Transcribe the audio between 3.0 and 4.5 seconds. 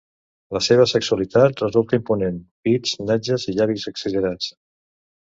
natges i llavis exagerats.